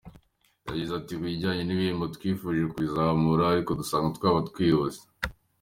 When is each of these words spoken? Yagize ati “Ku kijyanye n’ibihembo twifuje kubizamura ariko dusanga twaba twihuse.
Yagize 0.67 0.91
ati 0.95 1.13
“Ku 1.19 1.23
kijyanye 1.31 1.63
n’ibihembo 1.65 2.05
twifuje 2.15 2.61
kubizamura 2.71 3.43
ariko 3.47 3.71
dusanga 3.79 4.15
twaba 4.17 4.39
twihuse. 4.49 5.01